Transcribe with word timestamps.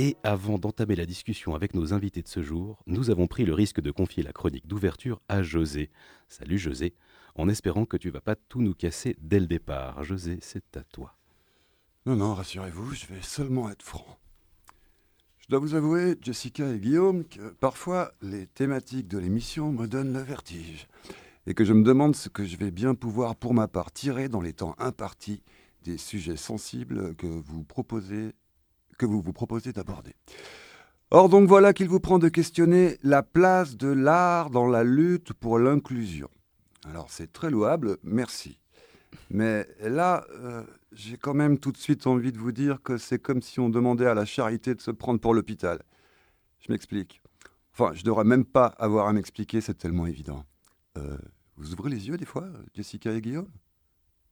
Et 0.00 0.16
avant 0.22 0.58
d'entamer 0.58 0.94
la 0.94 1.06
discussion 1.06 1.56
avec 1.56 1.74
nos 1.74 1.92
invités 1.92 2.22
de 2.22 2.28
ce 2.28 2.40
jour, 2.40 2.84
nous 2.86 3.10
avons 3.10 3.26
pris 3.26 3.44
le 3.44 3.52
risque 3.52 3.80
de 3.80 3.90
confier 3.90 4.22
la 4.22 4.32
chronique 4.32 4.68
d'ouverture 4.68 5.20
à 5.28 5.42
José. 5.42 5.90
Salut 6.28 6.56
José, 6.56 6.94
en 7.34 7.48
espérant 7.48 7.84
que 7.84 7.96
tu 7.96 8.08
vas 8.08 8.20
pas 8.20 8.36
tout 8.36 8.62
nous 8.62 8.74
casser 8.74 9.16
dès 9.20 9.40
le 9.40 9.48
départ. 9.48 10.04
José, 10.04 10.38
c'est 10.40 10.76
à 10.76 10.84
toi. 10.84 11.16
Non, 12.06 12.14
non, 12.14 12.32
rassurez-vous, 12.32 12.94
je 12.94 13.06
vais 13.06 13.22
seulement 13.22 13.68
être 13.70 13.82
franc. 13.82 14.06
Je 15.40 15.48
dois 15.48 15.58
vous 15.58 15.74
avouer, 15.74 16.16
Jessica 16.22 16.72
et 16.72 16.78
Guillaume, 16.78 17.24
que 17.24 17.50
parfois 17.54 18.12
les 18.22 18.46
thématiques 18.46 19.08
de 19.08 19.18
l'émission 19.18 19.72
me 19.72 19.88
donnent 19.88 20.12
le 20.12 20.22
vertige 20.22 20.86
et 21.48 21.54
que 21.54 21.64
je 21.64 21.72
me 21.72 21.82
demande 21.82 22.14
ce 22.14 22.28
que 22.28 22.44
je 22.44 22.56
vais 22.56 22.70
bien 22.70 22.94
pouvoir 22.94 23.34
pour 23.34 23.52
ma 23.52 23.66
part 23.66 23.90
tirer 23.90 24.28
dans 24.28 24.42
les 24.42 24.52
temps 24.52 24.76
impartis 24.78 25.42
des 25.82 25.98
sujets 25.98 26.36
sensibles 26.36 27.16
que 27.16 27.26
vous 27.26 27.64
proposez 27.64 28.32
que 28.98 29.06
vous 29.06 29.22
vous 29.22 29.32
proposez 29.32 29.72
d'aborder. 29.72 30.14
Or 31.10 31.30
donc 31.30 31.48
voilà 31.48 31.72
qu'il 31.72 31.88
vous 31.88 32.00
prend 32.00 32.18
de 32.18 32.28
questionner 32.28 32.98
la 33.02 33.22
place 33.22 33.76
de 33.76 33.88
l'art 33.88 34.50
dans 34.50 34.66
la 34.66 34.84
lutte 34.84 35.32
pour 35.32 35.58
l'inclusion. 35.58 36.28
Alors 36.84 37.06
c'est 37.08 37.32
très 37.32 37.50
louable, 37.50 37.96
merci. 38.02 38.60
Mais 39.30 39.66
là, 39.80 40.26
euh, 40.30 40.64
j'ai 40.92 41.16
quand 41.16 41.34
même 41.34 41.58
tout 41.58 41.72
de 41.72 41.78
suite 41.78 42.06
envie 42.06 42.32
de 42.32 42.38
vous 42.38 42.52
dire 42.52 42.82
que 42.82 42.98
c'est 42.98 43.18
comme 43.18 43.40
si 43.40 43.58
on 43.60 43.70
demandait 43.70 44.06
à 44.06 44.14
la 44.14 44.24
charité 44.24 44.74
de 44.74 44.80
se 44.80 44.90
prendre 44.90 45.20
pour 45.20 45.32
l'hôpital. 45.32 45.82
Je 46.60 46.70
m'explique. 46.70 47.22
Enfin, 47.72 47.92
je 47.94 48.00
ne 48.00 48.04
devrais 48.04 48.24
même 48.24 48.44
pas 48.44 48.66
avoir 48.78 49.06
à 49.06 49.12
m'expliquer, 49.12 49.60
c'est 49.60 49.78
tellement 49.78 50.06
évident. 50.06 50.44
Euh, 50.96 51.16
vous 51.56 51.72
ouvrez 51.72 51.90
les 51.90 52.08
yeux 52.08 52.16
des 52.16 52.26
fois, 52.26 52.46
Jessica 52.74 53.12
et 53.12 53.20
Guillaume? 53.20 53.50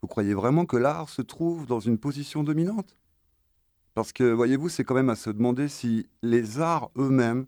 Vous 0.02 0.08
croyez 0.08 0.34
vraiment 0.34 0.66
que 0.66 0.76
l'art 0.76 1.08
se 1.08 1.22
trouve 1.22 1.66
dans 1.66 1.80
une 1.80 1.98
position 1.98 2.44
dominante? 2.44 2.96
Parce 3.96 4.12
que, 4.12 4.24
voyez-vous, 4.24 4.68
c'est 4.68 4.84
quand 4.84 4.94
même 4.94 5.08
à 5.08 5.16
se 5.16 5.30
demander 5.30 5.68
si 5.68 6.06
les 6.20 6.60
arts 6.60 6.90
eux-mêmes 6.98 7.46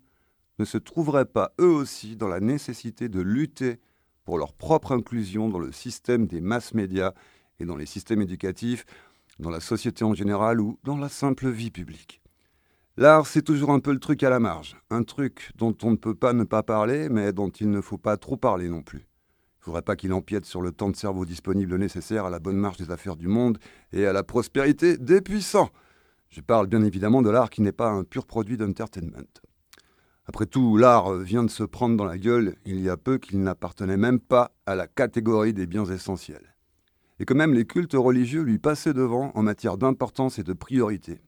ne 0.58 0.64
se 0.64 0.78
trouveraient 0.78 1.26
pas 1.26 1.52
eux 1.60 1.68
aussi 1.68 2.16
dans 2.16 2.26
la 2.26 2.40
nécessité 2.40 3.10
de 3.10 3.20
lutter 3.20 3.80
pour 4.24 4.38
leur 4.38 4.54
propre 4.54 4.92
inclusion 4.92 5.50
dans 5.50 5.58
le 5.58 5.72
système 5.72 6.26
des 6.26 6.40
masses 6.40 6.72
médias 6.72 7.12
et 7.60 7.66
dans 7.66 7.76
les 7.76 7.84
systèmes 7.84 8.22
éducatifs, 8.22 8.86
dans 9.38 9.50
la 9.50 9.60
société 9.60 10.04
en 10.04 10.14
général 10.14 10.62
ou 10.62 10.78
dans 10.84 10.96
la 10.96 11.10
simple 11.10 11.50
vie 11.50 11.70
publique. 11.70 12.22
L'art, 12.96 13.26
c'est 13.26 13.42
toujours 13.42 13.70
un 13.70 13.80
peu 13.80 13.92
le 13.92 14.00
truc 14.00 14.22
à 14.22 14.30
la 14.30 14.40
marge, 14.40 14.74
un 14.88 15.02
truc 15.02 15.52
dont 15.54 15.76
on 15.82 15.90
ne 15.90 15.96
peut 15.96 16.14
pas 16.14 16.32
ne 16.32 16.44
pas 16.44 16.62
parler, 16.62 17.10
mais 17.10 17.34
dont 17.34 17.50
il 17.50 17.68
ne 17.68 17.82
faut 17.82 17.98
pas 17.98 18.16
trop 18.16 18.38
parler 18.38 18.70
non 18.70 18.80
plus. 18.80 19.00
Il 19.00 19.60
ne 19.60 19.64
faudrait 19.64 19.82
pas 19.82 19.96
qu'il 19.96 20.14
empiète 20.14 20.46
sur 20.46 20.62
le 20.62 20.72
temps 20.72 20.88
de 20.88 20.96
cerveau 20.96 21.26
disponible 21.26 21.76
nécessaire 21.76 22.24
à 22.24 22.30
la 22.30 22.38
bonne 22.38 22.56
marche 22.56 22.78
des 22.78 22.90
affaires 22.90 23.16
du 23.16 23.28
monde 23.28 23.58
et 23.92 24.06
à 24.06 24.14
la 24.14 24.22
prospérité 24.22 24.96
des 24.96 25.20
puissants. 25.20 25.68
Je 26.28 26.40
parle 26.40 26.66
bien 26.66 26.82
évidemment 26.82 27.22
de 27.22 27.30
l'art 27.30 27.50
qui 27.50 27.62
n'est 27.62 27.72
pas 27.72 27.90
un 27.90 28.04
pur 28.04 28.26
produit 28.26 28.56
d'entertainment. 28.56 29.40
Après 30.26 30.44
tout, 30.44 30.76
l'art 30.76 31.14
vient 31.14 31.42
de 31.42 31.50
se 31.50 31.64
prendre 31.64 31.96
dans 31.96 32.04
la 32.04 32.18
gueule 32.18 32.56
il 32.66 32.80
y 32.80 32.90
a 32.90 32.98
peu 32.98 33.16
qu'il 33.16 33.40
n'appartenait 33.40 33.96
même 33.96 34.20
pas 34.20 34.52
à 34.66 34.74
la 34.74 34.86
catégorie 34.86 35.54
des 35.54 35.66
biens 35.66 35.86
essentiels. 35.86 36.54
Et 37.18 37.24
que 37.24 37.32
même 37.32 37.54
les 37.54 37.64
cultes 37.64 37.94
religieux 37.94 38.42
lui 38.42 38.58
passaient 38.58 38.92
devant 38.92 39.32
en 39.34 39.42
matière 39.42 39.78
d'importance 39.78 40.38
et 40.38 40.44
de 40.44 40.52
priorité. 40.52 41.20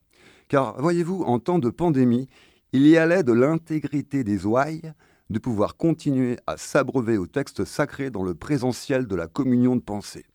Car, 0.48 0.80
voyez-vous, 0.80 1.22
en 1.22 1.38
temps 1.38 1.58
de 1.58 1.70
pandémie, 1.70 2.28
il 2.72 2.86
y 2.86 2.96
allait 2.98 3.22
de 3.22 3.32
l'intégrité 3.32 4.22
des 4.22 4.44
ouailles 4.44 4.92
de 5.30 5.38
pouvoir 5.38 5.76
continuer 5.76 6.38
à 6.46 6.56
s'abreuver 6.56 7.16
au 7.16 7.26
texte 7.26 7.64
sacré 7.64 8.10
dans 8.10 8.22
le 8.22 8.34
présentiel 8.34 9.06
de 9.06 9.16
la 9.16 9.28
communion 9.28 9.76
de 9.76 9.80
pensée. 9.80 10.26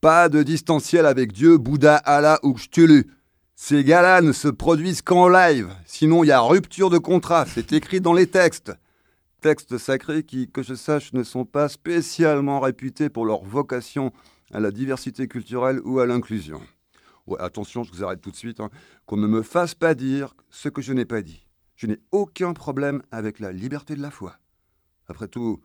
Pas 0.00 0.28
de 0.28 0.42
distanciel 0.42 1.06
avec 1.06 1.32
Dieu, 1.32 1.56
Bouddha, 1.56 1.96
Allah 1.96 2.38
ou 2.42 2.52
Cthulhu. 2.52 3.06
Ces 3.56 3.84
gars-là 3.84 4.20
ne 4.20 4.32
se 4.32 4.48
produisent 4.48 5.00
qu'en 5.00 5.28
live, 5.28 5.70
sinon 5.86 6.24
il 6.24 6.26
y 6.26 6.32
a 6.32 6.40
rupture 6.40 6.90
de 6.90 6.98
contrat, 6.98 7.46
c'est 7.46 7.72
écrit 7.72 8.00
dans 8.00 8.12
les 8.12 8.26
textes. 8.26 8.72
Textes 9.40 9.78
sacrés 9.78 10.24
qui, 10.24 10.50
que 10.50 10.62
je 10.62 10.74
sache, 10.74 11.12
ne 11.12 11.22
sont 11.22 11.44
pas 11.44 11.68
spécialement 11.68 12.58
réputés 12.58 13.10
pour 13.10 13.24
leur 13.24 13.44
vocation 13.44 14.12
à 14.52 14.58
la 14.58 14.72
diversité 14.72 15.28
culturelle 15.28 15.80
ou 15.84 16.00
à 16.00 16.06
l'inclusion. 16.06 16.60
Attention, 17.38 17.84
je 17.84 17.92
vous 17.92 18.02
arrête 18.02 18.20
tout 18.20 18.32
de 18.32 18.36
suite, 18.36 18.58
hein. 18.58 18.70
qu'on 19.06 19.16
ne 19.16 19.26
me 19.28 19.42
fasse 19.42 19.74
pas 19.74 19.94
dire 19.94 20.34
ce 20.50 20.68
que 20.68 20.82
je 20.82 20.92
n'ai 20.92 21.04
pas 21.04 21.22
dit. 21.22 21.46
Je 21.76 21.86
n'ai 21.86 22.00
aucun 22.10 22.54
problème 22.54 23.02
avec 23.12 23.38
la 23.38 23.52
liberté 23.52 23.94
de 23.94 24.02
la 24.02 24.10
foi. 24.10 24.36
Après 25.08 25.28
tout, 25.28 25.60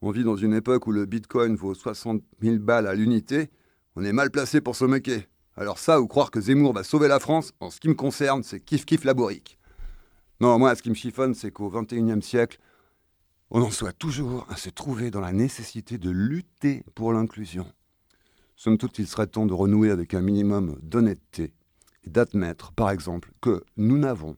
on 0.00 0.10
vit 0.10 0.24
dans 0.24 0.36
une 0.36 0.54
époque 0.54 0.86
où 0.86 0.92
le 0.92 1.06
bitcoin 1.06 1.56
vaut 1.56 1.74
60 1.74 2.22
000 2.40 2.58
balles 2.58 2.86
à 2.86 2.94
l'unité, 2.94 3.50
on 3.96 4.04
est 4.04 4.12
mal 4.12 4.30
placé 4.30 4.60
pour 4.60 4.76
se 4.76 4.84
moquer. 4.84 5.26
Alors 5.56 5.78
ça, 5.78 6.00
ou 6.00 6.06
croire 6.06 6.30
que 6.30 6.40
Zemmour 6.40 6.72
va 6.72 6.82
sauver 6.82 7.08
la 7.08 7.20
France, 7.20 7.52
en 7.60 7.70
ce 7.70 7.78
qui 7.78 7.88
me 7.88 7.94
concerne, 7.94 8.42
c'est 8.42 8.58
kiff-kiff 8.58 9.04
laborique. 9.04 9.58
Non, 10.40 10.58
moi, 10.58 10.74
ce 10.74 10.82
qui 10.82 10.88
me 10.88 10.94
chiffonne, 10.94 11.34
c'est 11.34 11.50
qu'au 11.50 11.68
XXIe 11.68 12.22
siècle, 12.22 12.58
on 13.50 13.60
en 13.60 13.70
soit 13.70 13.92
toujours 13.92 14.46
à 14.48 14.56
se 14.56 14.70
trouver 14.70 15.10
dans 15.10 15.20
la 15.20 15.32
nécessité 15.32 15.98
de 15.98 16.10
lutter 16.10 16.84
pour 16.94 17.12
l'inclusion. 17.12 17.70
Somme 18.56 18.78
toute, 18.78 18.98
il 18.98 19.06
serait 19.06 19.26
temps 19.26 19.44
de 19.44 19.52
renouer 19.52 19.90
avec 19.90 20.14
un 20.14 20.22
minimum 20.22 20.78
d'honnêteté 20.82 21.52
et 22.04 22.10
d'admettre, 22.10 22.72
par 22.72 22.90
exemple, 22.90 23.30
que 23.42 23.62
nous 23.76 23.98
n'avons, 23.98 24.36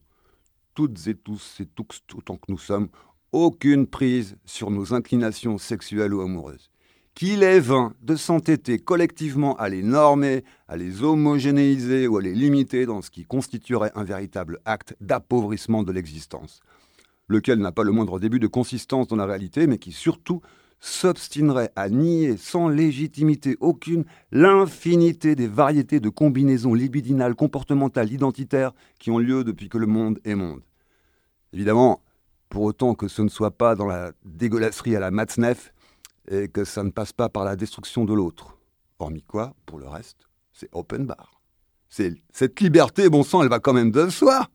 toutes 0.75 1.07
et 1.07 1.15
tous 1.15 1.61
et 1.61 1.67
tous 1.67 2.03
autant 2.15 2.37
que 2.37 2.51
nous 2.51 2.59
sommes, 2.59 2.89
aucune 3.31 3.87
prise 3.87 4.37
sur 4.45 4.71
nos 4.71 4.95
inclinations 4.95 5.59
sexuelles 5.59 6.13
ou 6.13 6.21
amoureuses 6.21 6.71
qu'il 7.15 7.43
est 7.43 7.61
vain 7.61 7.95
de 8.03 8.17
s'entêter 8.17 8.79
collectivement 8.79 9.57
à 9.57 9.69
les 9.69 9.83
normer, 9.83 10.45
à 10.69 10.77
les 10.77 11.03
homogénéiser 11.03 12.09
ou 12.09 12.17
à 12.17 12.23
les 12.23 12.35
limiter 12.35 12.87
dans 12.87 13.03
ce 13.03 13.11
qui 13.11 13.25
constituerait 13.25 13.93
un 13.95 14.05
véritable 14.05 14.59
acte 14.65 14.97
d'appauvrissement 15.01 15.83
de 15.83 15.93
l'existence, 15.93 16.61
lequel 17.29 17.61
n'a 17.61 17.73
pas 17.73 17.85
le 17.85 17.93
moindre 17.93 18.19
début 18.19 18.41
de 18.41 18.47
consistance 18.49 19.07
dans 19.07 19.17
la 19.17 19.27
réalité, 19.27 19.67
mais 19.67 19.79
qui 19.79 19.93
surtout 19.93 20.41
s'obstinerait 20.81 21.71
à 21.77 21.89
nier 21.89 22.37
sans 22.37 22.69
légitimité 22.69 23.57
aucune 23.61 24.05
l'infinité 24.33 25.35
des 25.35 25.49
variétés 25.49 26.01
de 26.01 26.11
combinaisons 26.11 26.75
libidinales, 26.75 27.35
comportementales, 27.35 28.13
identitaires 28.13 28.73
qui 28.99 29.11
ont 29.11 29.19
lieu 29.19 29.45
depuis 29.45 29.69
que 29.69 29.79
le 29.79 29.87
monde 29.87 30.19
est 30.25 30.35
monde. 30.35 30.61
Évidemment, 31.53 32.03
pour 32.51 32.63
autant 32.63 32.95
que 32.95 33.09
ce 33.09 33.23
ne 33.23 33.29
soit 33.29 33.53
pas 33.53 33.77
dans 33.77 33.87
la 33.87 34.13
dégueulasserie 34.25 34.97
à 34.97 35.01
la 35.01 35.11
Matzneff, 35.11 35.73
et 36.29 36.49
que 36.49 36.65
ça 36.65 36.83
ne 36.83 36.91
passe 36.91 37.13
pas 37.13 37.29
par 37.29 37.45
la 37.45 37.57
destruction 37.57 38.05
de 38.05 38.15
l'autre. 38.15 38.57
Hormis 38.99 39.23
quoi, 39.23 39.55
pour 39.67 39.79
le 39.79 39.89
reste, 39.89 40.29
c'est 40.53 40.69
open 40.73 41.07
bar. 41.07 41.41
Cette 41.89 42.61
liberté, 42.61 43.09
bon 43.09 43.23
sang, 43.23 43.43
elle 43.43 43.49
va 43.49 43.61
quand 43.61 43.73
même 43.73 43.91
de 43.91 44.09
soi. 44.09 44.49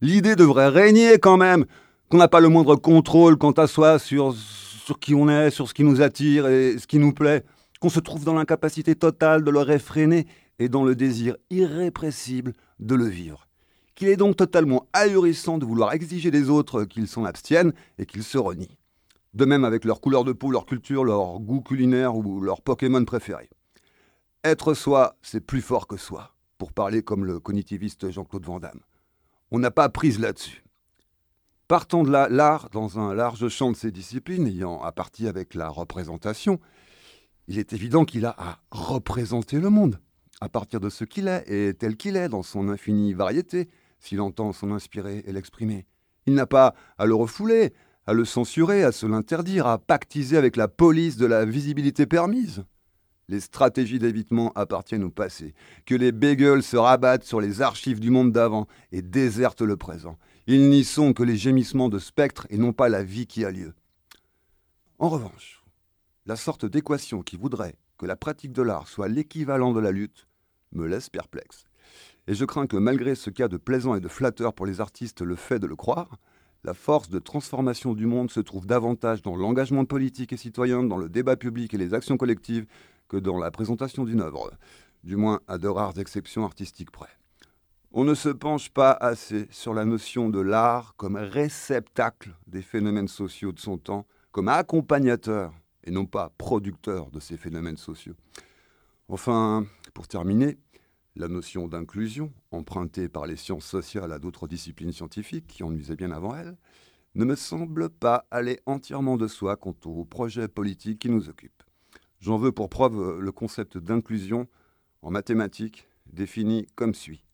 L'idée 0.00 0.34
devrait 0.36 0.68
régner 0.68 1.18
quand 1.18 1.36
même, 1.36 1.66
qu'on 2.08 2.18
n'a 2.18 2.28
pas 2.28 2.40
le 2.40 2.48
moindre 2.48 2.76
contrôle 2.76 3.36
quant 3.36 3.52
à 3.52 3.66
soi 3.66 3.98
sur, 3.98 4.34
sur 4.34 4.98
qui 4.98 5.14
on 5.14 5.28
est, 5.28 5.50
sur 5.50 5.68
ce 5.68 5.74
qui 5.74 5.84
nous 5.84 6.02
attire 6.02 6.46
et 6.46 6.78
ce 6.78 6.86
qui 6.86 6.98
nous 6.98 7.12
plaît, 7.12 7.44
qu'on 7.80 7.90
se 7.90 8.00
trouve 8.00 8.24
dans 8.24 8.34
l'incapacité 8.34 8.94
totale 8.96 9.44
de 9.44 9.50
le 9.50 9.60
réfréner 9.60 10.26
et 10.58 10.68
dans 10.68 10.84
le 10.84 10.94
désir 10.94 11.36
irrépressible 11.50 12.54
de 12.80 12.94
le 12.94 13.06
vivre. 13.06 13.46
Qu'il 13.94 14.08
est 14.08 14.16
donc 14.16 14.36
totalement 14.36 14.88
ahurissant 14.92 15.58
de 15.58 15.64
vouloir 15.64 15.92
exiger 15.92 16.30
des 16.30 16.50
autres 16.50 16.84
qu'ils 16.84 17.08
s'en 17.08 17.24
abstiennent 17.24 17.72
et 17.98 18.06
qu'ils 18.06 18.24
se 18.24 18.38
renient. 18.38 18.76
De 19.34 19.44
même 19.44 19.64
avec 19.64 19.84
leur 19.84 20.00
couleur 20.00 20.24
de 20.24 20.32
peau, 20.32 20.50
leur 20.50 20.64
culture, 20.64 21.04
leur 21.04 21.40
goût 21.40 21.60
culinaire 21.60 22.16
ou 22.16 22.40
leur 22.40 22.62
Pokémon 22.62 23.04
préféré. 23.04 23.50
Être 24.44 24.74
soi, 24.74 25.16
c'est 25.22 25.40
plus 25.40 25.60
fort 25.60 25.88
que 25.88 25.96
soi, 25.96 26.34
pour 26.56 26.72
parler 26.72 27.02
comme 27.02 27.24
le 27.24 27.40
cognitiviste 27.40 28.10
Jean-Claude 28.10 28.44
Van 28.44 28.60
Damme. 28.60 28.80
On 29.50 29.58
n'a 29.58 29.72
pas 29.72 29.88
prise 29.88 30.20
là-dessus. 30.20 30.62
Partant 31.66 32.04
de 32.04 32.10
là, 32.10 32.28
l'art, 32.28 32.68
dans 32.70 33.00
un 33.00 33.14
large 33.14 33.48
champ 33.48 33.72
de 33.72 33.76
ses 33.76 33.90
disciplines, 33.90 34.46
ayant 34.46 34.82
à 34.82 34.92
partie 34.92 35.26
avec 35.26 35.54
la 35.54 35.68
représentation, 35.68 36.60
il 37.48 37.58
est 37.58 37.72
évident 37.72 38.04
qu'il 38.04 38.26
a 38.26 38.34
à 38.38 38.60
représenter 38.70 39.58
le 39.58 39.70
monde, 39.70 39.98
à 40.40 40.48
partir 40.48 40.78
de 40.78 40.90
ce 40.90 41.04
qu'il 41.04 41.26
est 41.26 41.44
et 41.50 41.74
tel 41.74 41.96
qu'il 41.96 42.16
est, 42.16 42.28
dans 42.28 42.42
son 42.42 42.68
infinie 42.68 43.14
variété, 43.14 43.68
s'il 43.98 44.20
entend 44.20 44.52
s'en 44.52 44.70
inspirer 44.70 45.24
et 45.26 45.32
l'exprimer. 45.32 45.86
Il 46.26 46.34
n'a 46.34 46.46
pas 46.46 46.74
à 46.98 47.06
le 47.06 47.14
refouler, 47.14 47.72
à 48.06 48.12
le 48.12 48.24
censurer, 48.24 48.84
à 48.84 48.92
se 48.92 49.06
l'interdire, 49.06 49.66
à 49.66 49.78
pactiser 49.78 50.36
avec 50.36 50.56
la 50.56 50.68
police 50.68 51.16
de 51.16 51.26
la 51.26 51.44
visibilité 51.44 52.06
permise. 52.06 52.64
Les 53.28 53.40
stratégies 53.40 53.98
d'évitement 53.98 54.52
appartiennent 54.54 55.04
au 55.04 55.10
passé. 55.10 55.54
Que 55.86 55.94
les 55.94 56.12
bagels 56.12 56.62
se 56.62 56.76
rabattent 56.76 57.24
sur 57.24 57.40
les 57.40 57.62
archives 57.62 58.00
du 58.00 58.10
monde 58.10 58.32
d'avant 58.32 58.66
et 58.92 59.00
désertent 59.00 59.62
le 59.62 59.76
présent. 59.76 60.18
Ils 60.46 60.68
n'y 60.68 60.84
sont 60.84 61.14
que 61.14 61.22
les 61.22 61.36
gémissements 61.36 61.88
de 61.88 61.98
spectres 61.98 62.46
et 62.50 62.58
non 62.58 62.74
pas 62.74 62.90
la 62.90 63.02
vie 63.02 63.26
qui 63.26 63.44
a 63.44 63.50
lieu. 63.50 63.72
En 64.98 65.08
revanche, 65.08 65.62
la 66.26 66.36
sorte 66.36 66.66
d'équation 66.66 67.22
qui 67.22 67.36
voudrait 67.36 67.76
que 67.96 68.06
la 68.06 68.16
pratique 68.16 68.52
de 68.52 68.62
l'art 68.62 68.88
soit 68.88 69.08
l'équivalent 69.08 69.72
de 69.72 69.80
la 69.80 69.90
lutte 69.90 70.26
me 70.72 70.86
laisse 70.86 71.08
perplexe. 71.08 71.64
Et 72.26 72.34
je 72.34 72.44
crains 72.44 72.66
que 72.66 72.76
malgré 72.76 73.14
ce 73.14 73.30
cas 73.30 73.48
de 73.48 73.56
plaisant 73.56 73.94
et 73.94 74.00
de 74.00 74.08
flatteur 74.08 74.54
pour 74.54 74.66
les 74.66 74.80
artistes 74.80 75.22
le 75.22 75.36
fait 75.36 75.58
de 75.58 75.66
le 75.66 75.76
croire, 75.76 76.18
la 76.64 76.74
force 76.74 77.10
de 77.10 77.18
transformation 77.18 77.92
du 77.92 78.06
monde 78.06 78.30
se 78.30 78.40
trouve 78.40 78.66
davantage 78.66 79.22
dans 79.22 79.36
l'engagement 79.36 79.84
politique 79.84 80.32
et 80.32 80.38
citoyen, 80.38 80.82
dans 80.82 80.96
le 80.96 81.10
débat 81.10 81.36
public 81.36 81.74
et 81.74 81.78
les 81.78 81.92
actions 81.92 82.16
collectives, 82.16 82.66
que 83.08 83.18
dans 83.18 83.38
la 83.38 83.50
présentation 83.50 84.04
d'une 84.04 84.22
œuvre, 84.22 84.50
du 85.04 85.16
moins 85.16 85.40
à 85.46 85.58
de 85.58 85.68
rares 85.68 85.98
exceptions 85.98 86.44
artistiques 86.44 86.90
près. 86.90 87.10
On 87.92 88.02
ne 88.02 88.14
se 88.14 88.30
penche 88.30 88.70
pas 88.70 88.92
assez 88.92 89.46
sur 89.50 89.74
la 89.74 89.84
notion 89.84 90.30
de 90.30 90.40
l'art 90.40 90.94
comme 90.96 91.16
réceptacle 91.16 92.34
des 92.46 92.62
phénomènes 92.62 93.08
sociaux 93.08 93.52
de 93.52 93.60
son 93.60 93.76
temps, 93.76 94.06
comme 94.32 94.48
accompagnateur 94.48 95.52
et 95.84 95.90
non 95.90 96.06
pas 96.06 96.32
producteur 96.38 97.10
de 97.10 97.20
ces 97.20 97.36
phénomènes 97.36 97.76
sociaux. 97.76 98.16
Enfin, 99.08 99.66
pour 99.92 100.08
terminer, 100.08 100.56
la 101.16 101.28
notion 101.28 101.68
d'inclusion, 101.68 102.32
empruntée 102.50 103.08
par 103.08 103.26
les 103.26 103.36
sciences 103.36 103.66
sociales 103.66 104.12
à 104.12 104.18
d'autres 104.18 104.48
disciplines 104.48 104.92
scientifiques 104.92 105.46
qui 105.46 105.62
en 105.62 105.74
usaient 105.74 105.96
bien 105.96 106.10
avant 106.10 106.34
elle, 106.34 106.56
ne 107.14 107.24
me 107.24 107.36
semble 107.36 107.88
pas 107.88 108.26
aller 108.30 108.60
entièrement 108.66 109.16
de 109.16 109.28
soi 109.28 109.56
quant 109.56 109.76
au 109.84 110.04
projet 110.04 110.48
politique 110.48 110.98
qui 110.98 111.10
nous 111.10 111.28
occupe. 111.28 111.62
J'en 112.20 112.38
veux 112.38 112.52
pour 112.52 112.68
preuve 112.68 113.20
le 113.20 113.32
concept 113.32 113.78
d'inclusion 113.78 114.48
en 115.02 115.10
mathématiques 115.10 115.86
défini 116.06 116.66
comme 116.74 116.94
suit. 116.94 117.24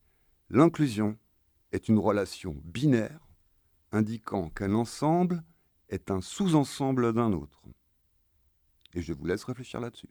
L'inclusion 0.49 1.17
est 1.71 1.87
une 1.87 1.97
relation 1.97 2.55
binaire 2.65 3.27
indiquant 3.91 4.49
qu'un 4.49 4.73
ensemble 4.73 5.43
est 5.89 6.11
un 6.11 6.21
sous-ensemble 6.21 7.13
d'un 7.13 7.33
autre. 7.33 7.61
Et 8.93 9.01
je 9.01 9.13
vous 9.13 9.25
laisse 9.25 9.43
réfléchir 9.43 9.79
là-dessus. 9.79 10.09